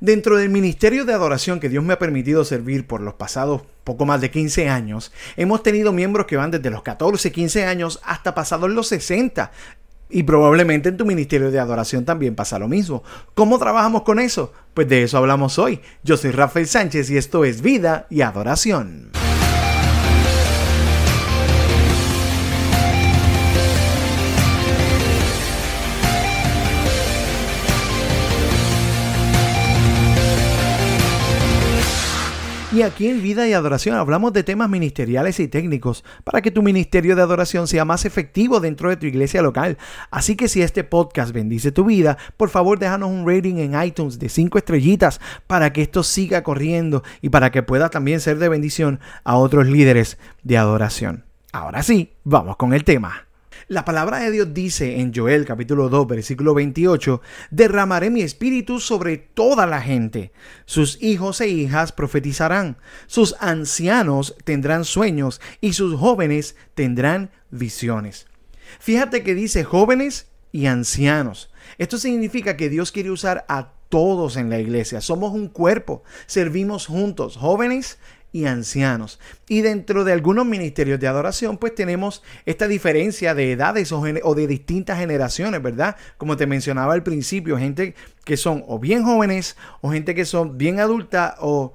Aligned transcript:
Dentro 0.00 0.38
del 0.38 0.48
ministerio 0.48 1.04
de 1.04 1.12
adoración 1.12 1.60
que 1.60 1.68
Dios 1.68 1.84
me 1.84 1.92
ha 1.92 1.98
permitido 1.98 2.42
servir 2.46 2.86
por 2.86 3.02
los 3.02 3.14
pasados 3.14 3.60
poco 3.84 4.06
más 4.06 4.22
de 4.22 4.30
15 4.30 4.70
años, 4.70 5.12
hemos 5.36 5.62
tenido 5.62 5.92
miembros 5.92 6.24
que 6.24 6.38
van 6.38 6.50
desde 6.50 6.70
los 6.70 6.82
14, 6.82 7.30
15 7.30 7.66
años 7.66 8.00
hasta 8.02 8.34
pasados 8.34 8.70
los 8.70 8.88
60. 8.88 9.50
Y 10.08 10.22
probablemente 10.22 10.88
en 10.88 10.96
tu 10.96 11.04
ministerio 11.04 11.50
de 11.50 11.60
adoración 11.60 12.06
también 12.06 12.34
pasa 12.34 12.58
lo 12.58 12.66
mismo. 12.66 13.04
¿Cómo 13.34 13.58
trabajamos 13.58 14.02
con 14.02 14.18
eso? 14.20 14.54
Pues 14.72 14.88
de 14.88 15.02
eso 15.02 15.18
hablamos 15.18 15.58
hoy. 15.58 15.80
Yo 16.02 16.16
soy 16.16 16.30
Rafael 16.30 16.66
Sánchez 16.66 17.10
y 17.10 17.18
esto 17.18 17.44
es 17.44 17.60
Vida 17.60 18.06
y 18.08 18.22
Adoración. 18.22 19.19
Y 32.72 32.82
aquí 32.82 33.08
en 33.08 33.20
Vida 33.20 33.48
y 33.48 33.52
Adoración 33.52 33.96
hablamos 33.96 34.32
de 34.32 34.44
temas 34.44 34.70
ministeriales 34.70 35.40
y 35.40 35.48
técnicos 35.48 36.04
para 36.22 36.40
que 36.40 36.52
tu 36.52 36.62
ministerio 36.62 37.16
de 37.16 37.22
adoración 37.22 37.66
sea 37.66 37.84
más 37.84 38.04
efectivo 38.04 38.60
dentro 38.60 38.88
de 38.88 38.96
tu 38.96 39.06
iglesia 39.06 39.42
local. 39.42 39.76
Así 40.12 40.36
que 40.36 40.46
si 40.46 40.62
este 40.62 40.84
podcast 40.84 41.32
bendice 41.32 41.72
tu 41.72 41.84
vida, 41.84 42.16
por 42.36 42.48
favor 42.48 42.78
déjanos 42.78 43.10
un 43.10 43.26
rating 43.26 43.56
en 43.56 43.82
iTunes 43.82 44.20
de 44.20 44.28
5 44.28 44.56
estrellitas 44.56 45.20
para 45.48 45.72
que 45.72 45.82
esto 45.82 46.04
siga 46.04 46.44
corriendo 46.44 47.02
y 47.20 47.30
para 47.30 47.50
que 47.50 47.64
pueda 47.64 47.88
también 47.88 48.20
ser 48.20 48.38
de 48.38 48.48
bendición 48.48 49.00
a 49.24 49.36
otros 49.36 49.66
líderes 49.66 50.16
de 50.44 50.56
adoración. 50.56 51.24
Ahora 51.50 51.82
sí, 51.82 52.12
vamos 52.22 52.56
con 52.56 52.72
el 52.72 52.84
tema. 52.84 53.29
La 53.68 53.84
palabra 53.84 54.18
de 54.18 54.30
Dios 54.30 54.52
dice 54.54 55.00
en 55.00 55.12
Joel 55.14 55.44
capítulo 55.44 55.88
2 55.88 56.06
versículo 56.06 56.54
28, 56.54 57.20
derramaré 57.50 58.10
mi 58.10 58.22
espíritu 58.22 58.80
sobre 58.80 59.18
toda 59.18 59.66
la 59.66 59.80
gente. 59.80 60.32
Sus 60.64 61.02
hijos 61.02 61.40
e 61.40 61.48
hijas 61.48 61.92
profetizarán, 61.92 62.78
sus 63.06 63.36
ancianos 63.40 64.36
tendrán 64.44 64.84
sueños 64.84 65.40
y 65.60 65.74
sus 65.74 65.98
jóvenes 65.98 66.56
tendrán 66.74 67.30
visiones. 67.50 68.26
Fíjate 68.78 69.22
que 69.22 69.34
dice 69.34 69.64
jóvenes 69.64 70.28
y 70.52 70.66
ancianos. 70.66 71.50
Esto 71.78 71.98
significa 71.98 72.56
que 72.56 72.68
Dios 72.68 72.92
quiere 72.92 73.10
usar 73.10 73.44
a 73.48 73.72
todos 73.88 74.36
en 74.36 74.48
la 74.50 74.60
iglesia. 74.60 75.00
Somos 75.00 75.32
un 75.32 75.48
cuerpo, 75.48 76.02
servimos 76.26 76.86
juntos, 76.86 77.36
jóvenes 77.36 77.98
y 78.32 78.46
ancianos. 78.46 79.18
Y 79.48 79.62
dentro 79.62 80.04
de 80.04 80.12
algunos 80.12 80.46
ministerios 80.46 81.00
de 81.00 81.08
adoración, 81.08 81.58
pues 81.58 81.74
tenemos 81.74 82.22
esta 82.46 82.68
diferencia 82.68 83.34
de 83.34 83.52
edades 83.52 83.92
o, 83.92 84.02
de 84.02 84.46
distintas 84.46 84.98
generaciones, 84.98 85.62
¿verdad? 85.62 85.96
Como 86.16 86.36
te 86.36 86.46
mencionaba 86.46 86.94
al 86.94 87.02
principio, 87.02 87.58
gente 87.58 87.94
que 88.24 88.36
son 88.36 88.64
o 88.66 88.78
bien 88.78 89.04
jóvenes 89.04 89.56
o 89.80 89.90
gente 89.90 90.14
que 90.14 90.24
son 90.24 90.58
bien 90.58 90.80
adulta 90.80 91.36
o 91.40 91.74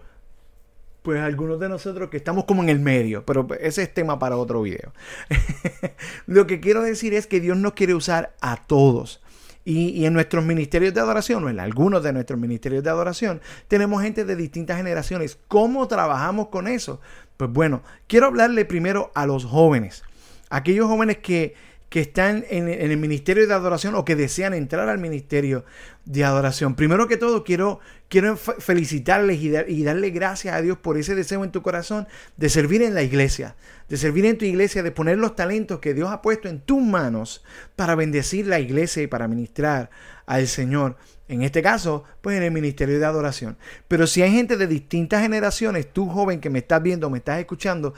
pues 1.02 1.22
algunos 1.22 1.60
de 1.60 1.70
nosotros 1.70 2.10
que 2.10 2.18
estamos 2.18 2.46
como 2.46 2.64
en 2.64 2.70
el 2.70 2.80
medio, 2.80 3.26
pero 3.28 3.48
ese 3.60 3.84
es 3.84 3.94
tema 3.94 4.18
para 4.18 4.38
otro 4.38 4.64
video. 4.64 4.92
Lo 6.26 6.48
que 6.48 6.60
quiero 6.60 6.82
decir 6.82 7.14
es 7.14 7.28
que 7.28 7.40
Dios 7.40 7.58
nos 7.58 7.74
quiere 7.74 7.94
usar 7.94 8.36
a 8.42 8.66
todos. 8.66 9.22
Y, 9.68 10.06
en 10.06 10.14
nuestros 10.14 10.46
ministerios 10.46 10.94
de 10.94 11.02
adoración, 11.02 11.44
o 11.44 11.50
en 11.50 11.60
algunos 11.60 12.04
de 12.04 12.14
nuestros 12.14 12.40
ministerios 12.40 12.84
de 12.84 12.92
adoración, 12.92 13.42
tenemos 13.68 14.04
gente 14.04 14.24
de 14.24 14.36
distintas 14.36 14.78
generaciones. 14.78 15.40
¿Cómo 15.48 15.88
trabajamos 15.88 16.50
con 16.50 16.68
eso? 16.68 17.02
Pues 17.36 17.52
bueno, 17.52 17.82
quiero 18.08 18.28
hablarle 18.28 18.64
primero 18.66 19.12
a 19.16 19.26
los 19.26 19.44
jóvenes. 19.44 20.04
Aquellos 20.52 20.88
jóvenes 20.88 21.18
que, 21.18 21.56
que 21.90 22.02
están 22.02 22.46
en, 22.50 22.68
el 22.68 22.98
ministerio 22.98 23.48
de 23.48 23.54
adoración 23.54 23.96
o 23.96 24.06
que 24.06 24.16
desean 24.16 24.54
entrar 24.54 24.90
al 24.90 24.98
ministerio 24.98 25.66
de 26.06 26.24
adoración. 26.24 26.76
Primero 26.76 27.08
que 27.08 27.18
todo, 27.18 27.44
quiero, 27.44 27.80
quiero 28.10 28.38
felicitarles 28.38 29.40
y, 29.40 29.56
y, 29.68 29.84
darle 29.84 30.10
gracias 30.10 30.56
a 30.56 30.62
Dios 30.62 30.78
por 30.78 30.98
ese 30.98 31.16
deseo 31.16 31.44
en 31.44 31.52
tu 31.52 31.62
corazón 31.62 32.08
de 32.38 32.50
servir 32.50 32.82
en 32.82 32.96
la 32.96 33.04
iglesia, 33.04 33.56
de 33.88 33.98
servir 33.98 34.26
en 34.26 34.38
tu 34.38 34.46
iglesia, 34.46 34.84
de 34.84 34.92
poner 34.92 35.18
los 35.18 35.36
talentos 35.36 35.80
que 35.80 35.94
Dios 35.94 36.10
ha 36.12 36.22
puesto 36.22 36.50
en 36.50 36.60
tus 36.60 36.82
manos 36.82 37.44
para 37.76 37.96
bendecir 37.96 38.48
la 38.48 38.60
iglesia 38.60 39.04
y 39.04 39.08
para 39.08 39.28
ministrar 39.28 39.90
al 40.26 40.48
Señor. 40.48 40.98
En 41.28 41.42
este 41.42 41.64
caso, 41.64 42.04
pues 42.22 42.38
en 42.38 42.44
el 42.44 42.52
ministerio 42.52 43.00
de 43.00 43.06
adoración. 43.06 43.58
Pero 43.88 44.06
si 44.06 44.22
hay 44.22 44.32
gente 44.32 44.58
de 44.58 44.68
distintas 44.68 45.24
generaciones, 45.24 45.92
tú 45.92 46.08
joven 46.08 46.40
que 46.40 46.52
me 46.52 46.60
estás 46.60 46.84
viendo, 46.84 47.10
me 47.10 47.18
estás 47.18 47.40
escuchando, 47.40 47.96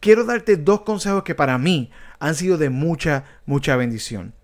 quiero 0.00 0.24
darte 0.24 0.56
dos 0.56 0.82
consejos 0.82 1.22
que 1.22 1.34
para 1.34 1.58
mí 1.58 1.90
han 2.18 2.34
sido 2.34 2.58
de 2.58 2.70
mucha, 2.70 3.24
mucha 3.46 3.76
bendición. 3.76 4.34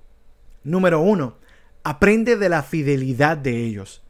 Número 0.62 1.00
uno, 1.00 1.38
aprende 1.82 2.36
de 2.36 2.48
la 2.48 2.62
fidelidad 2.62 3.36
de 3.36 3.64
ellos. 3.64 4.02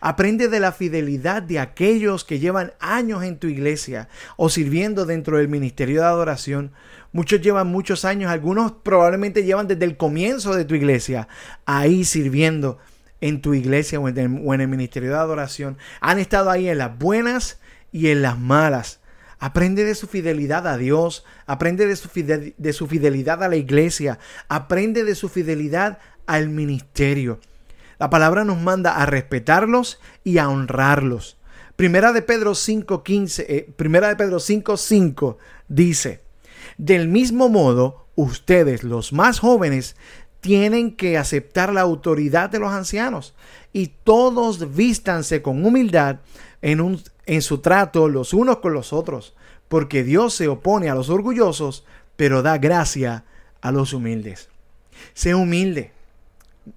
Aprende 0.00 0.48
de 0.48 0.60
la 0.60 0.72
fidelidad 0.72 1.42
de 1.42 1.58
aquellos 1.58 2.24
que 2.24 2.38
llevan 2.38 2.72
años 2.80 3.22
en 3.22 3.38
tu 3.38 3.46
iglesia 3.46 4.08
o 4.36 4.48
sirviendo 4.48 5.04
dentro 5.04 5.38
del 5.38 5.48
ministerio 5.48 6.00
de 6.00 6.06
adoración. 6.06 6.72
Muchos 7.12 7.40
llevan 7.40 7.68
muchos 7.68 8.04
años, 8.04 8.30
algunos 8.30 8.72
probablemente 8.72 9.44
llevan 9.44 9.68
desde 9.68 9.84
el 9.84 9.96
comienzo 9.96 10.54
de 10.54 10.64
tu 10.64 10.74
iglesia 10.74 11.28
ahí 11.66 12.04
sirviendo 12.04 12.78
en 13.20 13.40
tu 13.40 13.54
iglesia 13.54 13.98
o 13.98 14.08
en 14.08 14.18
el, 14.60 14.68
ministerio 14.68 15.10
de 15.10 15.16
adoración. 15.16 15.78
Han 16.00 16.18
estado 16.18 16.50
ahí 16.50 16.68
en 16.68 16.78
las 16.78 16.98
buenas 16.98 17.60
y 17.92 18.08
en 18.08 18.22
las 18.22 18.38
malas. 18.38 19.00
Aprende 19.38 19.84
de 19.84 19.94
su 19.94 20.06
fidelidad 20.06 20.66
a 20.66 20.78
Dios, 20.78 21.24
aprende 21.46 21.86
de 21.86 21.96
su, 21.96 22.08
de 22.14 22.72
su 22.72 22.86
fidelidad 22.86 23.42
a 23.42 23.48
la 23.48 23.56
iglesia, 23.56 24.18
aprende 24.48 25.04
de 25.04 25.14
su 25.14 25.28
fidelidad 25.28 25.98
al 26.26 26.48
ministerio. 26.48 27.38
La 27.98 28.10
palabra 28.10 28.44
nos 28.44 28.58
manda 28.58 28.96
a 28.96 29.06
respetarlos 29.06 30.00
y 30.24 30.38
a 30.38 30.48
honrarlos. 30.48 31.38
Primera 31.76 32.12
de 32.12 32.22
Pedro 32.22 32.54
5:15, 32.54 33.44
eh, 33.48 33.72
Primera 33.76 34.08
de 34.08 34.16
Pedro 34.16 34.38
5:5 34.38 35.36
dice: 35.68 36.22
Del 36.78 37.08
mismo 37.08 37.48
modo, 37.48 38.06
ustedes 38.14 38.82
los 38.82 39.12
más 39.12 39.38
jóvenes 39.40 39.96
tienen 40.46 40.92
que 40.92 41.18
aceptar 41.18 41.72
la 41.72 41.80
autoridad 41.80 42.50
de 42.50 42.60
los 42.60 42.72
ancianos 42.72 43.34
y 43.72 43.88
todos 44.04 44.76
vístanse 44.76 45.42
con 45.42 45.66
humildad 45.66 46.20
en 46.62 46.80
un 46.80 47.02
en 47.26 47.42
su 47.42 47.58
trato 47.58 48.08
los 48.08 48.32
unos 48.32 48.58
con 48.58 48.72
los 48.72 48.92
otros, 48.92 49.34
porque 49.66 50.04
Dios 50.04 50.34
se 50.34 50.46
opone 50.46 50.88
a 50.88 50.94
los 50.94 51.10
orgullosos, 51.10 51.84
pero 52.14 52.42
da 52.42 52.58
gracia 52.58 53.24
a 53.60 53.72
los 53.72 53.92
humildes. 53.92 54.48
Sé 55.14 55.34
humilde. 55.34 55.90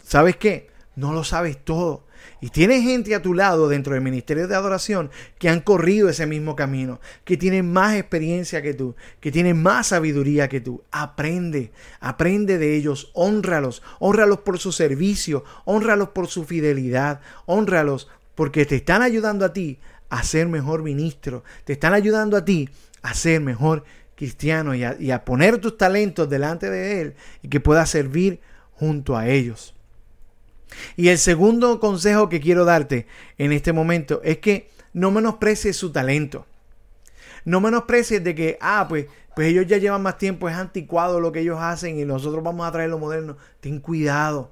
¿Sabes 0.03 0.37
qué? 0.37 0.71
No 0.95 1.13
lo 1.13 1.23
sabes 1.23 1.63
todo. 1.63 2.01
Y 2.41 2.49
tienes 2.49 2.83
gente 2.83 3.15
a 3.15 3.21
tu 3.21 3.33
lado 3.33 3.67
dentro 3.67 3.93
del 3.93 4.01
ministerio 4.01 4.47
de 4.47 4.55
adoración 4.55 5.09
que 5.37 5.49
han 5.49 5.61
corrido 5.61 6.09
ese 6.09 6.25
mismo 6.25 6.55
camino, 6.55 6.99
que 7.23 7.37
tienen 7.37 7.71
más 7.71 7.95
experiencia 7.95 8.61
que 8.61 8.73
tú, 8.73 8.95
que 9.19 9.31
tienen 9.31 9.61
más 9.61 9.87
sabiduría 9.87 10.47
que 10.47 10.61
tú. 10.61 10.83
Aprende, 10.91 11.71
aprende 11.99 12.57
de 12.57 12.75
ellos, 12.75 13.11
honralos, 13.13 13.81
honralos 13.99 14.39
por 14.39 14.59
su 14.59 14.71
servicio, 14.71 15.43
honralos 15.65 16.09
por 16.09 16.27
su 16.27 16.45
fidelidad, 16.45 17.21
honralos 17.45 18.07
porque 18.35 18.65
te 18.65 18.77
están 18.77 19.01
ayudando 19.01 19.45
a 19.45 19.53
ti 19.53 19.79
a 20.09 20.23
ser 20.23 20.47
mejor 20.47 20.81
ministro, 20.81 21.43
te 21.65 21.73
están 21.73 21.93
ayudando 21.93 22.37
a 22.37 22.45
ti 22.45 22.69
a 23.01 23.13
ser 23.13 23.41
mejor 23.41 23.83
cristiano 24.15 24.75
y 24.75 25.11
a, 25.11 25.23
poner 25.23 25.59
tus 25.59 25.77
talentos 25.77 26.29
delante 26.29 26.69
de 26.69 27.01
Él 27.01 27.15
y 27.41 27.47
que 27.47 27.61
puedas 27.61 27.89
servir 27.89 28.41
junto 28.73 29.15
a 29.15 29.29
ellos. 29.29 29.73
Y 30.95 31.09
el 31.09 31.17
segundo 31.17 31.79
consejo 31.79 32.29
que 32.29 32.39
quiero 32.39 32.65
darte 32.65 33.07
en 33.37 33.51
este 33.51 33.73
momento 33.73 34.21
es 34.23 34.39
que 34.39 34.69
no 34.93 35.11
menosprecies 35.11 35.75
su 35.75 35.91
talento. 35.91 36.45
No 37.45 37.61
menosprecies 37.61 38.23
de 38.23 38.35
que, 38.35 38.57
ah, 38.61 38.85
pues, 38.87 39.07
pues 39.35 39.47
ellos 39.47 39.65
ya 39.67 39.77
llevan 39.77 40.03
más 40.03 40.17
tiempo, 40.17 40.49
es 40.49 40.55
anticuado 40.55 41.19
lo 41.19 41.31
que 41.31 41.39
ellos 41.39 41.59
hacen 41.59 41.99
y 41.99 42.05
nosotros 42.05 42.43
vamos 42.43 42.67
a 42.67 42.71
traer 42.71 42.89
lo 42.89 42.99
moderno. 42.99 43.37
Ten 43.61 43.79
cuidado, 43.79 44.51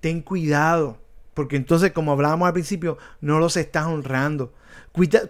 ten 0.00 0.22
cuidado, 0.22 0.98
porque 1.34 1.56
entonces, 1.56 1.92
como 1.92 2.12
hablábamos 2.12 2.46
al 2.46 2.52
principio, 2.52 2.96
no 3.20 3.38
los 3.38 3.56
estás 3.56 3.86
honrando. 3.86 4.52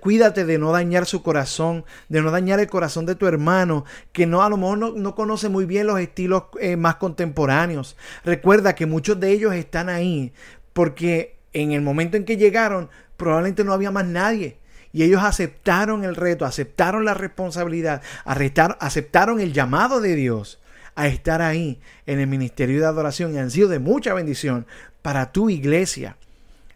Cuídate 0.00 0.44
de 0.44 0.58
no 0.58 0.72
dañar 0.72 1.06
su 1.06 1.22
corazón, 1.22 1.86
de 2.10 2.20
no 2.20 2.30
dañar 2.30 2.60
el 2.60 2.68
corazón 2.68 3.06
de 3.06 3.14
tu 3.14 3.26
hermano, 3.26 3.86
que 4.12 4.26
no 4.26 4.42
a 4.42 4.50
lo 4.50 4.58
mejor 4.58 4.94
no, 4.94 5.14
conoce 5.14 5.48
muy 5.48 5.64
bien 5.64 5.86
los 5.86 5.98
estilos 5.98 6.44
eh, 6.60 6.76
más 6.76 6.96
contemporáneos. 6.96 7.96
Recuerda 8.24 8.74
que 8.74 8.84
muchos 8.84 9.18
de 9.18 9.30
ellos 9.30 9.54
están 9.54 9.88
ahí 9.88 10.34
porque 10.74 11.38
en 11.54 11.72
el 11.72 11.80
momento 11.80 12.18
en 12.18 12.26
que 12.26 12.36
llegaron 12.36 12.90
probablemente 13.16 13.64
no 13.64 13.72
había 13.72 13.90
más 13.90 14.04
nadie. 14.04 14.58
Y 14.92 15.02
ellos 15.02 15.22
aceptaron 15.24 16.04
el 16.04 16.14
reto, 16.14 16.44
aceptaron 16.44 17.06
la 17.06 17.14
responsabilidad, 17.14 18.02
aceptaron 18.24 19.40
el 19.40 19.52
llamado 19.52 20.00
de 20.00 20.14
Dios 20.14 20.60
a 20.94 21.08
estar 21.08 21.42
ahí 21.42 21.80
en 22.06 22.20
el 22.20 22.26
ministerio 22.26 22.80
de 22.80 22.86
adoración 22.86 23.34
y 23.34 23.38
han 23.38 23.50
sido 23.50 23.68
de 23.68 23.78
mucha 23.78 24.14
bendición 24.14 24.66
para 25.04 25.32
tu 25.32 25.50
iglesia. 25.50 26.16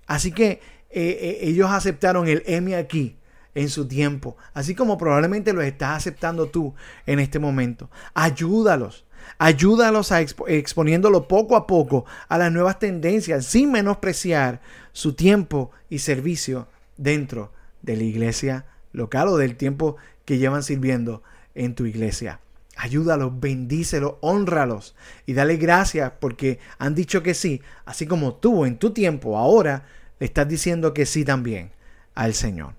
Así 0.06 0.32
que 0.32 0.50
eh, 0.50 0.60
eh, 0.90 1.38
ellos 1.40 1.70
aceptaron 1.70 2.28
el 2.28 2.42
M 2.44 2.76
aquí 2.76 3.16
en 3.54 3.70
su 3.70 3.88
tiempo, 3.88 4.36
así 4.52 4.74
como 4.74 4.98
probablemente 4.98 5.54
lo 5.54 5.62
estás 5.62 5.96
aceptando 5.96 6.50
tú 6.50 6.74
en 7.06 7.20
este 7.20 7.38
momento. 7.38 7.88
Ayúdalos. 8.12 9.06
Ayúdalos 9.38 10.12
a 10.12 10.20
exponiéndolo 10.20 11.26
poco 11.26 11.56
a 11.56 11.66
poco 11.66 12.04
a 12.28 12.36
las 12.36 12.52
nuevas 12.52 12.78
tendencias 12.78 13.46
sin 13.46 13.72
menospreciar 13.72 14.60
su 14.92 15.14
tiempo 15.14 15.70
y 15.88 16.00
servicio 16.00 16.68
dentro 16.98 17.50
de 17.80 17.96
la 17.96 18.04
iglesia 18.04 18.66
local 18.92 19.28
o 19.28 19.38
del 19.38 19.56
tiempo 19.56 19.96
que 20.26 20.36
llevan 20.36 20.62
sirviendo 20.62 21.22
en 21.54 21.74
tu 21.74 21.86
iglesia. 21.86 22.40
Ayúdalos, 22.80 23.40
bendícelos, 23.40 24.14
honralos 24.20 24.94
y 25.26 25.32
dale 25.32 25.56
gracias 25.56 26.12
porque 26.20 26.60
han 26.78 26.94
dicho 26.94 27.24
que 27.24 27.34
sí, 27.34 27.60
así 27.84 28.06
como 28.06 28.34
tú 28.34 28.64
en 28.64 28.78
tu 28.78 28.92
tiempo 28.92 29.36
ahora 29.36 29.84
le 30.20 30.26
estás 30.26 30.46
diciendo 30.46 30.94
que 30.94 31.04
sí 31.04 31.24
también 31.24 31.72
al 32.14 32.34
Señor. 32.34 32.74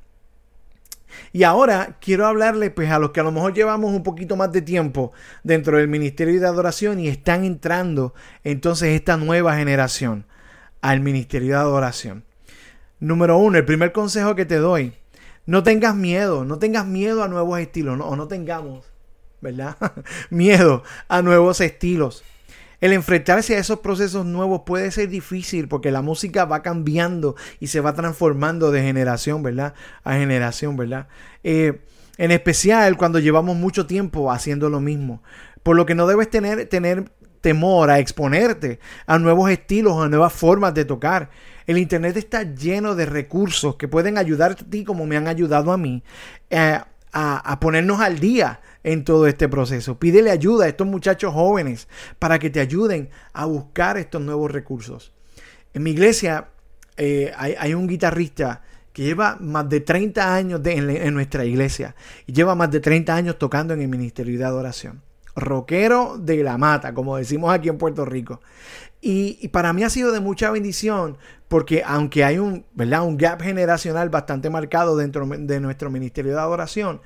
Y 1.34 1.44
ahora 1.44 1.98
quiero 2.00 2.28
hablarle 2.28 2.72
pues 2.72 2.90
a 2.92 3.00
los 3.00 3.12
que 3.12 3.20
a 3.20 3.24
lo 3.24 3.34
mejor 3.34 3.54
llevamos 3.54 3.92
un 3.94 4.04
poquito 4.04 4.38
más 4.38 4.54
de 4.54 4.62
tiempo 4.62 5.12
dentro 5.44 5.76
del 5.76 5.90
ministerio 5.90 6.40
de 6.40 6.48
adoración 6.48 7.02
y 7.02 7.10
están 7.10 7.44
entrando 7.44 8.14
entonces 8.46 8.96
esta 8.96 9.18
nueva 9.18 9.58
generación 9.58 10.26
al 10.80 11.02
ministerio 11.02 11.56
de 11.56 11.62
adoración. 11.62 12.24
Número 13.02 13.38
uno, 13.38 13.58
el 13.58 13.66
primer 13.66 13.92
consejo 13.92 14.34
que 14.34 14.46
te 14.46 14.60
doy, 14.60 14.94
no 15.46 15.62
tengas 15.64 15.94
miedo, 15.94 16.46
no 16.46 16.58
tengas 16.58 16.86
miedo 16.86 17.22
a 17.22 17.28
nuevos 17.28 17.60
estilos, 17.60 17.98
no, 17.98 18.08
o 18.08 18.16
no 18.16 18.30
tengamos, 18.30 18.86
¿verdad? 19.42 19.78
miedo 20.30 20.84
a 21.08 21.22
nuevos 21.22 21.62
estilos. 21.62 22.24
El 22.82 22.94
enfrentarse 22.94 23.56
a 23.56 23.60
esos 23.60 23.80
procesos 23.80 24.26
nuevos 24.26 24.62
puede 24.66 24.90
ser 24.92 25.10
difícil 25.10 25.68
porque 25.68 25.92
la 25.92 26.02
música 26.02 26.46
va 26.46 26.62
cambiando 26.62 27.36
y 27.60 27.68
se 27.68 27.82
va 27.82 27.94
transformando 27.94 28.72
de 28.72 28.82
generación, 28.82 29.44
¿verdad? 29.44 29.74
A 30.04 30.14
generación, 30.14 30.78
¿verdad? 30.78 31.08
Eh, 31.44 31.82
en 32.18 32.32
especial 32.32 32.96
cuando 32.98 33.20
llevamos 33.20 33.58
mucho 33.58 33.86
tiempo 33.86 34.32
haciendo 34.32 34.70
lo 34.70 34.80
mismo. 34.80 35.22
Por 35.62 35.76
lo 35.76 35.86
que 35.86 35.96
no 35.96 36.08
debes 36.08 36.30
tener, 36.30 36.68
tener 36.68 37.12
temor 37.42 37.90
a 37.90 38.00
exponerte 38.00 38.80
a 39.06 39.18
nuevos 39.18 39.50
estilos, 39.50 40.02
a 40.02 40.08
nuevas 40.08 40.32
formas 40.32 40.74
de 40.74 40.86
tocar. 40.86 41.30
El 41.68 41.78
Internet 41.78 42.16
está 42.18 42.44
lleno 42.44 42.96
de 42.96 43.06
recursos 43.06 43.76
que 43.76 43.88
pueden 43.88 44.18
ayudarte 44.18 44.64
a 44.64 44.70
ti 44.70 44.84
como 44.84 45.06
me 45.06 45.18
han 45.18 45.28
ayudado 45.28 45.72
a 45.72 45.78
mí 45.78 46.04
eh, 46.50 46.80
a, 47.12 47.52
a 47.52 47.60
ponernos 47.60 48.00
al 48.00 48.20
día 48.20 48.62
en 48.84 49.04
todo 49.04 49.28
este 49.28 49.50
proceso. 49.50 50.00
Pídele 50.00 50.32
ayuda 50.32 50.66
a 50.66 50.70
estos 50.70 50.88
muchachos 50.88 51.34
jóvenes 51.34 51.88
para 52.18 52.40
que 52.40 52.50
te 52.50 52.60
ayuden 52.60 53.10
a 53.34 53.46
buscar 53.46 53.98
estos 53.98 54.22
nuevos 54.22 54.52
recursos. 54.52 55.14
En 55.74 55.84
mi 55.84 55.92
iglesia 55.92 56.50
eh, 56.98 57.32
hay, 57.38 57.74
un 57.74 57.88
guitarrista 57.88 58.62
que 58.92 59.04
lleva 59.04 59.38
más 59.40 59.70
de 59.70 59.80
30 59.80 60.36
años 60.36 60.62
en, 60.66 61.14
nuestra 61.14 61.46
iglesia 61.46 61.96
y 62.26 62.34
lleva 62.34 62.56
más 62.56 62.72
de 62.72 62.80
30 62.80 63.16
años 63.16 63.38
tocando 63.38 63.74
en 63.74 63.82
el 63.82 63.88
ministerio 63.88 64.38
de 64.38 64.46
adoración. 64.46 65.02
Rockero 65.36 66.18
de 66.18 66.44
la 66.44 66.58
mata, 66.58 66.94
como 66.94 67.16
decimos 67.16 67.54
aquí 67.54 67.70
en 67.70 67.78
Puerto 67.78 68.04
Rico. 68.04 68.42
Y, 69.02 69.48
para 69.50 69.72
mí 69.72 69.84
ha 69.84 69.90
sido 69.90 70.12
de 70.12 70.20
mucha 70.20 70.52
bendición 70.52 71.18
porque 71.48 71.84
aunque 71.86 72.26
hay 72.26 72.38
un, 72.38 72.66
¿verdad? 72.74 73.04
un 73.04 73.16
gap 73.16 73.42
generacional 73.42 74.10
bastante 74.10 74.50
marcado 74.50 74.98
dentro 74.98 75.26
de 75.26 75.60
nuestro 75.62 75.90
ministerio 75.90 76.34
de 76.34 76.40
adoración, 76.40 77.00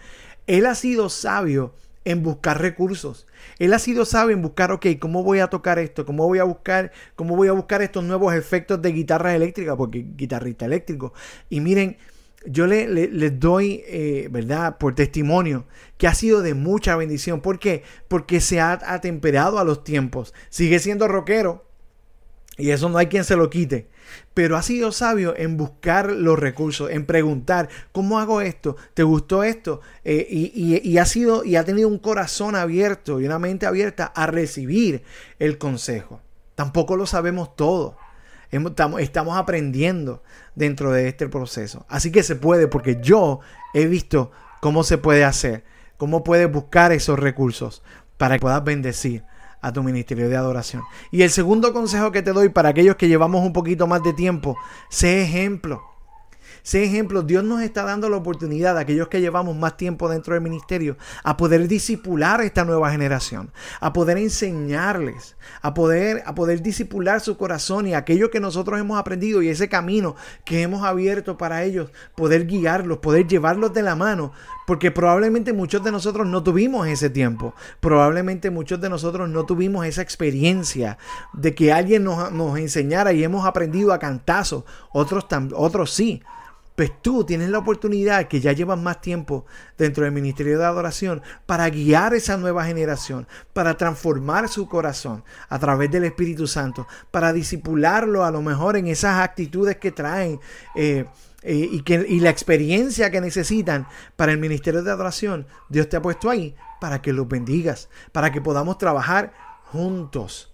él 0.47 0.65
ha 0.65 0.75
sido 0.75 1.09
sabio 1.09 1.73
en 2.05 2.23
buscar 2.23 2.61
recursos. 2.61 3.27
Él 3.59 3.73
ha 3.73 3.79
sido 3.79 4.05
sabio 4.05 4.35
en 4.35 4.41
buscar, 4.41 4.71
ok, 4.71 4.87
¿cómo 4.99 5.23
voy 5.23 5.39
a 5.39 5.47
tocar 5.47 5.79
esto? 5.79 6.05
¿Cómo 6.05 6.27
voy 6.27 6.39
a 6.39 6.43
buscar, 6.43 6.91
cómo 7.15 7.35
voy 7.35 7.47
a 7.47 7.53
buscar 7.53 7.81
estos 7.81 8.03
nuevos 8.03 8.33
efectos 8.33 8.81
de 8.81 8.91
guitarra 8.91 9.35
eléctrica? 9.35 9.75
Porque 9.75 10.05
guitarrista 10.15 10.65
eléctrico. 10.65 11.13
Y 11.49 11.61
miren, 11.61 11.97
yo 12.45 12.67
les 12.67 12.89
le, 12.89 13.29
doy, 13.29 13.83
eh, 13.87 14.27
¿verdad? 14.29 14.77
Por 14.77 14.95
testimonio, 14.95 15.65
que 15.97 16.07
ha 16.07 16.13
sido 16.13 16.41
de 16.41 16.53
mucha 16.53 16.95
bendición. 16.95 17.41
¿Por 17.41 17.59
qué? 17.59 17.83
Porque 18.07 18.41
se 18.41 18.59
ha 18.59 18.73
atemperado 18.73 19.59
a 19.59 19.63
los 19.63 19.83
tiempos. 19.83 20.33
Sigue 20.49 20.79
siendo 20.79 21.07
rockero. 21.07 21.65
Y 22.57 22.69
eso 22.69 22.89
no 22.89 22.97
hay 22.97 23.07
quien 23.07 23.23
se 23.23 23.35
lo 23.35 23.49
quite 23.49 23.89
pero 24.33 24.57
ha 24.57 24.61
sido 24.61 24.91
sabio 24.91 25.35
en 25.37 25.57
buscar 25.57 26.11
los 26.11 26.39
recursos, 26.39 26.89
en 26.89 27.05
preguntar, 27.05 27.69
¿cómo 27.91 28.19
hago 28.19 28.41
esto? 28.41 28.75
¿Te 28.93 29.03
gustó 29.03 29.43
esto? 29.43 29.81
Eh, 30.03 30.27
y, 30.29 30.97
ha 30.97 31.05
sido, 31.05 31.43
y 31.43 31.55
ha 31.55 31.63
tenido 31.63 31.87
un 31.87 31.99
corazón 31.99 32.55
abierto 32.55 33.19
y 33.19 33.25
una 33.25 33.39
mente 33.39 33.65
abierta 33.65 34.05
a 34.05 34.27
recibir 34.27 35.03
el 35.39 35.57
consejo. 35.57 36.21
Tampoco 36.55 36.95
lo 36.95 37.05
sabemos 37.05 37.55
todo. 37.55 37.97
Estamos 38.99 39.37
aprendiendo 39.37 40.21
dentro 40.55 40.91
de 40.91 41.07
este 41.07 41.27
proceso. 41.27 41.85
Así 41.89 42.11
que 42.11 42.21
se 42.21 42.35
puede, 42.35 42.67
porque 42.67 42.99
yo 43.01 43.39
he 43.73 43.87
visto 43.87 44.31
cómo 44.61 44.83
se 44.83 44.97
puede 44.99 45.23
hacer, 45.23 45.63
cómo 45.97 46.23
puedes 46.23 46.51
buscar 46.51 46.91
esos 46.91 47.19
recursos 47.19 47.81
para 48.17 48.35
que 48.35 48.41
puedas 48.41 48.63
bendecir 48.63 49.23
a 49.63 49.71
tu 49.71 49.81
ministerio 49.81 50.29
de 50.29 50.35
adoración. 50.35 50.83
Y 51.09 51.23
el 51.23 51.31
segundo 51.31 51.73
consejo 51.73 52.11
que 52.11 52.21
te 52.21 52.33
doy 52.33 52.49
para 52.49 52.69
aquellos 52.69 52.97
que 52.97 53.07
llevamos 53.07 53.43
un 53.43 53.53
poquito 53.53 53.87
más 53.87 54.03
de 54.03 54.13
tiempo, 54.13 54.57
sé 54.89 55.23
ejemplo. 55.23 55.92
Sé 56.63 56.85
ejemplo, 56.85 57.23
Dios 57.23 57.43
nos 57.43 57.61
está 57.61 57.83
dando 57.83 58.07
la 58.07 58.15
oportunidad 58.15 58.77
a 58.77 58.81
aquellos 58.81 59.09
que 59.09 59.19
llevamos 59.19 59.53
más 59.53 59.75
tiempo 59.75 60.07
dentro 60.07 60.33
del 60.33 60.41
ministerio 60.41 60.95
a 61.21 61.35
poder 61.35 61.67
disipular 61.67 62.39
a 62.39 62.45
esta 62.45 62.63
nueva 62.63 62.89
generación, 62.89 63.51
a 63.81 63.91
poder 63.91 64.17
enseñarles, 64.17 65.35
a 65.61 65.73
poder, 65.73 66.23
a 66.25 66.33
poder 66.33 66.61
disipular 66.61 67.19
su 67.19 67.35
corazón 67.35 67.87
y 67.87 67.95
aquello 67.95 68.31
que 68.31 68.39
nosotros 68.39 68.79
hemos 68.79 68.97
aprendido 68.97 69.41
y 69.41 69.49
ese 69.49 69.67
camino 69.67 70.15
que 70.45 70.61
hemos 70.61 70.85
abierto 70.85 71.37
para 71.37 71.63
ellos, 71.63 71.91
poder 72.15 72.47
guiarlos, 72.47 72.99
poder 72.99 73.27
llevarlos 73.27 73.73
de 73.73 73.81
la 73.81 73.97
mano, 73.97 74.31
porque 74.65 74.89
probablemente 74.89 75.51
muchos 75.51 75.83
de 75.83 75.91
nosotros 75.91 76.27
no 76.27 76.43
tuvimos 76.43 76.87
ese 76.87 77.09
tiempo, 77.09 77.53
probablemente 77.81 78.51
muchos 78.51 78.79
de 78.79 78.89
nosotros 78.89 79.29
no 79.29 79.45
tuvimos 79.45 79.85
esa 79.85 80.01
experiencia 80.01 80.97
de 81.33 81.53
que 81.53 81.73
alguien 81.73 82.05
nos, 82.05 82.31
nos 82.31 82.57
enseñara 82.57 83.11
y 83.11 83.21
hemos 83.21 83.45
aprendido 83.45 83.91
a 83.91 83.99
cantazos, 83.99 84.63
otros, 84.93 85.25
otros 85.53 85.91
sí 85.91 86.23
pues 86.75 86.91
tú 87.01 87.23
tienes 87.23 87.49
la 87.49 87.59
oportunidad 87.59 88.27
que 88.27 88.41
ya 88.41 88.51
llevas 88.51 88.79
más 88.79 89.01
tiempo 89.01 89.45
dentro 89.77 90.03
del 90.03 90.13
ministerio 90.13 90.57
de 90.57 90.65
adoración 90.65 91.21
para 91.45 91.69
guiar 91.69 92.13
esa 92.13 92.37
nueva 92.37 92.65
generación, 92.65 93.27
para 93.53 93.77
transformar 93.77 94.49
su 94.49 94.67
corazón 94.67 95.23
a 95.49 95.59
través 95.59 95.91
del 95.91 96.05
Espíritu 96.05 96.47
Santo, 96.47 96.87
para 97.11 97.31
disipularlo 97.31 98.23
a 98.23 98.31
lo 98.31 98.41
mejor 98.41 98.75
en 98.77 98.87
esas 98.87 99.19
actitudes 99.19 99.77
que 99.77 99.91
traen 99.91 100.39
eh, 100.75 101.05
eh, 101.43 101.69
y, 101.71 101.81
que, 101.83 102.05
y 102.07 102.19
la 102.19 102.29
experiencia 102.29 103.11
que 103.11 103.21
necesitan 103.21 103.87
para 104.15 104.31
el 104.31 104.39
ministerio 104.39 104.81
de 104.81 104.91
adoración. 104.91 105.45
Dios 105.69 105.89
te 105.89 105.97
ha 105.97 106.01
puesto 106.01 106.29
ahí 106.29 106.55
para 106.81 107.01
que 107.01 107.13
los 107.13 107.27
bendigas, 107.27 107.89
para 108.11 108.31
que 108.31 108.41
podamos 108.41 108.77
trabajar 108.77 109.33
juntos, 109.65 110.51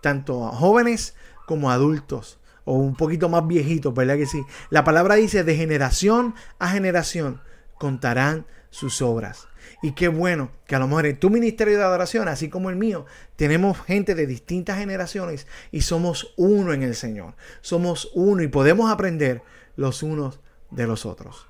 tanto 0.00 0.48
jóvenes 0.48 1.14
como 1.46 1.70
adultos 1.70 2.37
o 2.68 2.74
un 2.74 2.94
poquito 2.94 3.30
más 3.30 3.46
viejitos, 3.46 3.94
¿verdad 3.94 4.18
que 4.18 4.26
sí? 4.26 4.44
La 4.68 4.84
palabra 4.84 5.14
dice, 5.14 5.42
de 5.42 5.56
generación 5.56 6.34
a 6.58 6.68
generación 6.68 7.40
contarán 7.78 8.44
sus 8.68 9.00
obras. 9.00 9.48
Y 9.80 9.92
qué 9.92 10.08
bueno 10.08 10.50
que 10.66 10.76
a 10.76 10.78
lo 10.78 10.86
mejor 10.86 11.06
en 11.06 11.18
tu 11.18 11.30
ministerio 11.30 11.78
de 11.78 11.84
adoración, 11.84 12.28
así 12.28 12.50
como 12.50 12.68
el 12.68 12.76
mío, 12.76 13.06
tenemos 13.36 13.80
gente 13.80 14.14
de 14.14 14.26
distintas 14.26 14.76
generaciones 14.76 15.46
y 15.72 15.80
somos 15.80 16.34
uno 16.36 16.74
en 16.74 16.82
el 16.82 16.94
Señor. 16.94 17.36
Somos 17.62 18.10
uno 18.14 18.42
y 18.42 18.48
podemos 18.48 18.90
aprender 18.90 19.40
los 19.76 20.02
unos 20.02 20.40
de 20.70 20.86
los 20.86 21.06
otros. 21.06 21.47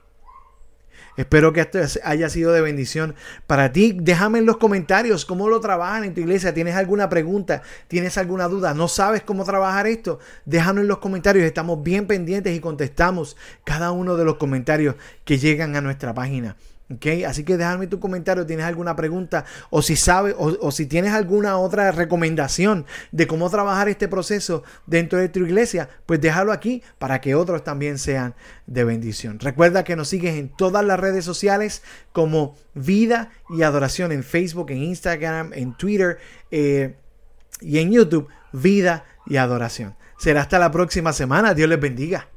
Espero 1.19 1.53
que 1.53 1.63
esto 1.63 1.81
haya 2.05 2.31
sido 2.31 2.53
de 2.53 2.61
bendición 2.61 3.17
para 3.49 3.73
ti. 3.73 3.93
Déjame 3.93 4.39
en 4.39 4.47
los 4.47 4.59
comentarios 4.59 5.25
cómo 5.25 5.49
lo 5.49 5.59
trabajan 5.59 6.05
en 6.05 6.15
tu 6.15 6.21
iglesia. 6.21 6.55
¿Tienes 6.55 6.77
alguna 6.77 7.09
pregunta? 7.09 7.63
¿Tienes 7.89 8.17
alguna 8.19 8.47
duda? 8.47 8.73
¿No 8.73 8.87
sabes 8.87 9.23
cómo 9.23 9.45
trabajar 9.45 9.89
esto? 9.89 10.21
Déjalo 10.45 10.81
en 10.81 10.87
los 10.87 10.99
comentarios. 10.99 11.45
Estamos 11.45 11.83
bien 11.83 12.07
pendientes 12.07 12.57
y 12.57 12.61
contestamos 12.61 13.37
cada 13.65 13.91
uno 13.91 14.17
de 14.17 14.25
los 14.25 14.37
comentarios 14.37 14.95
que 15.25 15.39
llegan 15.39 15.75
a 15.75 15.81
nuestra 15.81 16.15
página. 16.15 16.55
Así 17.27 17.45
que 17.45 17.59
déjame 17.59 17.87
tu 17.87 18.01
comentario, 18.01 18.47
tienes 18.47 18.65
alguna 18.65 18.97
pregunta 18.97 19.45
o 19.69 19.83
si 19.83 19.95
sabes 19.95 20.35
o, 20.39 20.71
si 20.71 20.87
tienes 20.87 21.13
alguna 21.13 21.59
otra 21.59 21.93
recomendación 21.93 22.87
de 23.13 23.27
cómo 23.27 23.51
trabajar 23.51 23.91
este 23.91 24.09
proceso 24.09 24.63
dentro 24.87 25.19
de 25.19 25.29
tu 25.29 25.41
iglesia, 25.41 25.91
pues 26.07 26.19
déjalo 26.21 26.51
aquí 26.51 26.83
para 26.99 27.21
que 27.21 27.35
otros 27.35 27.63
también 27.63 27.99
sean 27.99 28.35
de 28.67 28.85
bendición. 28.85 29.39
Recuerda 29.39 29.85
que 29.85 29.97
nos 29.97 30.09
sigues 30.09 30.37
en 30.37 30.49
todas 30.49 30.83
las 30.83 30.99
redes 30.99 31.27
sociales 31.27 31.83
como 32.13 32.57
Vida 32.73 33.33
y 33.51 33.63
Adoración 33.63 34.11
en 34.11 34.23
Facebook, 34.23 34.71
en 34.71 34.83
Instagram, 34.83 35.53
en 35.53 35.77
Twitter 35.77 36.19
eh, 36.51 36.97
y 37.61 37.81
en 37.81 37.93
YouTube, 37.93 38.29
Vida 38.53 39.05
y 39.27 39.37
Adoración. 39.37 39.95
Será 40.19 40.41
hasta 40.41 40.59
la 40.59 40.71
próxima 40.71 41.13
semana. 41.13 41.53
Dios 41.53 41.69
les 41.69 41.81
bendiga. 41.81 42.29